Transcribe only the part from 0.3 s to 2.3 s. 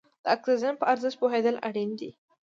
اکسیجن په ارزښت پوهېدل اړین دي.